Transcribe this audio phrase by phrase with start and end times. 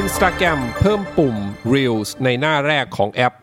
[0.00, 1.36] Instagram เพิ่มปุ่ม
[1.72, 3.34] Reels ในหน้าแรกของแอป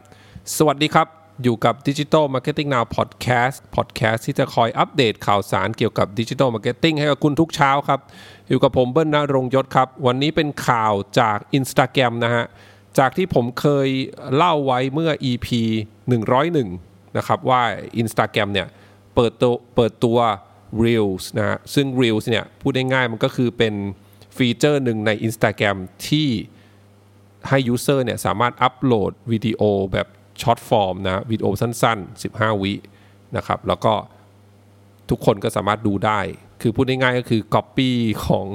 [0.58, 1.08] สวัสดีครับ
[1.44, 8.00] อยู่กับ Digital Marketing Now Podcast Podcast ที่จะคอยอัปเดตข่าวสารเกี่ยวกับ Digital Marketing ให้กับคุณทุกเช้าครับ
[8.50, 12.46] อยู่กับผมเบิ้ลนรงยศครับ วันนี้เป็นข่าวจาก Instagram นะฮะ
[13.00, 13.88] จากที่ผมเคย
[14.36, 15.48] เล่าไว้เมื่อ EP
[16.32, 17.62] 101 นะครับ ว่า
[18.02, 18.68] Instagram เนี่ย
[19.16, 20.20] เปิดตัวเปิดตัว
[20.84, 23.76] Reels นะฮะซึ่ง Reels เนี่ยพูดง่ายๆมันก็คือเป็น
[24.38, 25.78] ฟีเจอร์หนึ่งใน Instagram
[26.08, 26.30] ที่
[27.50, 29.62] ให้ User เนี่ยสามารถอัปโหลดวิดีโอ
[29.94, 30.08] แบบ
[30.42, 32.74] short form นะวิดีโอสั้น ๆ 15 วิ
[33.38, 33.94] นะครับ แล้วก็
[35.10, 36.20] ทุกคนก็สามารถดูได้
[36.62, 37.92] คือพูดง่ายๆก็คือ Copy
[38.28, 38.46] ของ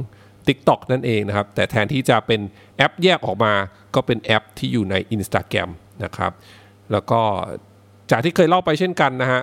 [0.46, 2.40] TikTok นั่นเองนะครับ แต่แทนที่จะเป็น
[2.76, 3.52] แอปแยกออกมา
[3.94, 5.70] ก็เป็นแอปที่อยู่ใน Instagram
[6.04, 6.32] นะครับ
[6.92, 7.20] แล้วก็
[8.10, 9.42] จากที่เคยเล่าไปเช่นกันนะฮะ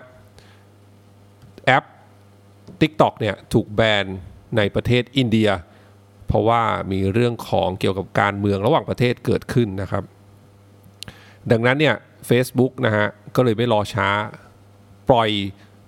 [1.65, 1.83] แอป
[2.81, 4.05] TikTok เนี่ยถูกแบน
[4.57, 5.49] ในประเทศอินเดีย
[6.33, 10.03] เพราะว่ามีเรื่องของเกี่ยวกับการเมืองระหว่างประเทศเกิดขึ้นนะครับ
[11.51, 11.95] ดังนั้นเนี่ย
[12.29, 14.09] Facebook นะฮะก็เลยไม่รอช้า
[15.09, 15.29] ปล่อย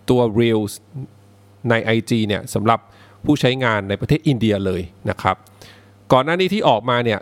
[0.10, 0.74] ตัว Reels
[1.70, 2.80] ใน IG เนี่ยสำหรับ
[3.26, 5.36] ผู้ใช้งานในประเทศอินเดียเลยนะครับ
[6.12, 7.20] ก่อนหน้านี้ที่ออกมาเนี่ย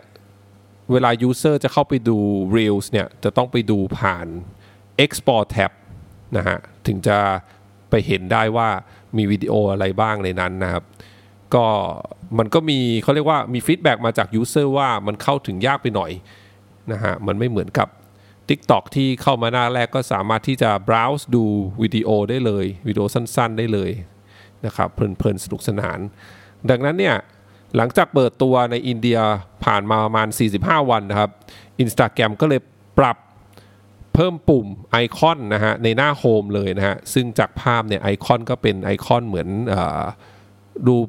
[0.92, 2.18] เวลา User จะเข้าไปดู
[2.56, 4.26] Reels เนี่ยจะต้องไปดูผ่าน
[5.04, 5.72] Export tab
[6.36, 7.18] นะฮะถึงจะ
[7.90, 8.68] ไปเห็นได้ว่า
[9.16, 10.84] มีวิดีโออะไรบ้างในนั้นนะครับ
[11.54, 11.66] ก็
[12.38, 16.10] มันก็มีเขาเรียกว่ามีฟีดแบ็กมาจาก User ว่ามันเข้าถึงยากไปหน่อย
[16.92, 17.88] นะฮะมันไม่เหมือนกับ
[18.48, 21.44] TikTok ที่เข้ามาหน้าแรกก็สามารถที่จะ browse ดู
[21.82, 23.90] วิดีโอได้เลยวิดีโอสั้นๆได้เลย
[24.66, 25.98] นะครับเพลินๆสนุกสนาน
[26.70, 27.16] ดังนั้นเนี่ย
[27.76, 29.18] หลังจากเปิดตัวในอินเดีย
[29.64, 31.30] ผ่านมาประมาณ 45 วันนะครับ
[31.82, 32.60] Instagram ก็เลย
[32.98, 33.16] ปรับ
[34.14, 39.76] เพิ่มปุ่มไอคอนนะฮะในหน้า home เลยนะฮะซึ่งจากภาพเนี่ยไอคอนก็เป็นไอคอนเหมือนอ
[40.86, 41.08] รูป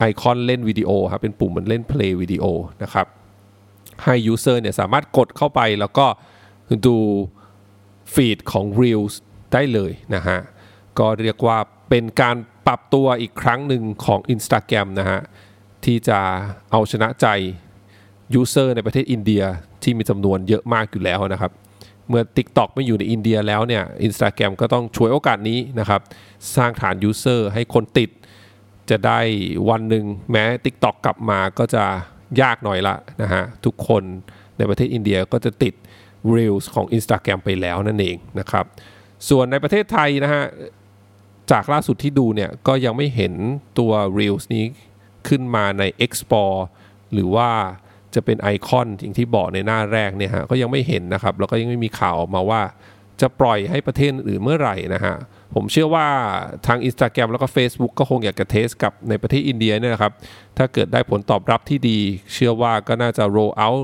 [0.00, 2.44] ไอคอนเล่นวิดีโอครับเป็นปุ่มเหมือนเล่น play วิดีโอ
[2.82, 3.06] นะครับ
[4.04, 6.06] ให้ user เนี่ยสามารถกดเข้าไปแล้วก็
[6.86, 6.96] ดู
[8.14, 9.14] feed ของ Reels
[9.52, 10.38] ได้เลยนะฮะ
[10.98, 11.58] ก็เรียกว่า
[11.90, 12.36] เป็นการ
[12.66, 15.20] ปรับตัวอีกครั้งหนึ่งของ Instagram นะฮะ
[15.84, 16.18] ที่จะ
[16.70, 17.26] เอาชนะใจ
[18.34, 19.42] user ในประเทศอินเดีย
[19.82, 21.52] ที่มีจำนวนเยอะมากอยู่แล้วนะครับ
[22.08, 26.00] เมื่อ TikTok ไม่อยู่ในอินเดียแล้วเนี่ย Instagram ก็ต้องฉวยโอกาสนี้นะครับ
[26.56, 28.10] สร้างฐาน user ให้คนติด
[28.90, 29.20] จะได้
[29.68, 31.84] วันหนึ่งแม้ TikTok กลับมาก็จะ
[32.40, 34.02] ยากหน่อยละนะฮะ ทุกคน
[34.58, 35.74] ในประเทศอินเดียก็จะติด
[36.34, 38.64] Reels ของ Instagram ไปแล้วนั่นเองนะครับ
[39.28, 40.44] ส่วนในประเทศไทยนะฮะ
[41.50, 43.34] จากล่าสุดที่ดูเนี่ยก็ยังไม่เห็น
[43.78, 44.64] ตัว Reels นี้
[45.28, 46.58] ขึ้นมาใน Export
[47.12, 47.50] หรือว่า
[48.14, 52.62] จะเป็นไอคอนอย่างที่บอกในหน้าแรกเนี่ยฮะก็ยังไม่เห็นนะครับ แล้วก็ยังไม่มีข่าวออกมาว่า
[53.20, 55.14] จะปล่อยให้ประเทศอื่นเมื่อไหร่นะฮะ
[55.54, 56.06] ผมเชื่อว่า
[56.66, 60.12] ทาง Instagram แล้วก็ Facebook ก็คงอยากจะเทสกับในประเทศอินเดียเนี่ยครับ
[60.58, 61.98] ถ้าเกิดได้ผลตอบรับที่ดี
[62.32, 63.82] เชื่อว่าก็น่าจะ roll out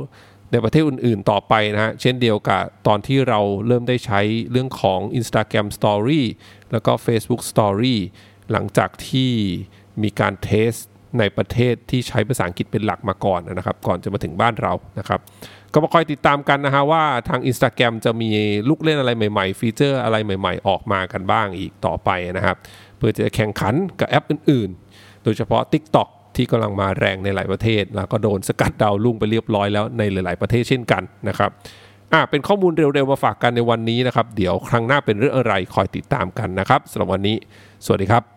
[0.52, 6.22] ในประเทศอื่นๆต่อไปนะฮะ เช่นเดียวกับตอนที่เราเริ่มได้ใช้เรื่องของ Instagram Story
[6.72, 7.96] แล้วก็ Facebook Story
[8.52, 9.30] หลังจากที่
[10.02, 10.72] มีการเทส
[11.20, 15.20] ในประเทศที่ใช้ภาษาอังกฤษเป็นหลักมาก่อนนะครับ ก่อนจะมาถึงบ้านเรานะครับ
[15.72, 18.30] ก็มาคอยติดตามกันนะฮะว่าทาง Instagram จะมี
[18.68, 22.56] ลูกเล่นอะไรใหม่ๆ ฟีเจอร์อะไรใหม่ๆ ออกมากันบ้างอีกต่อไปนะครับ
[22.96, 31.50] เพื่อจะแข่งขันกับแอปอื่นๆ โดยเฉพาะ TikTok ที่กำลังมาแรงในหลายประเทศ แล้วก็โดนสกัดดาวลุ่งไปเรียบร้อยแล้วในหลายๆประเทศเช่นกันนะครับ
[32.12, 37.36] อ่าเป็นข้อมูลเร็วๆมาฝากกันในวันนี้นะครับ เดี๋ยวครั้งหน้าเป็นเรื่องอะไรคอยติดตามกันนะครับสำหรับวันนี้
[37.84, 38.35] สวัสดีครับ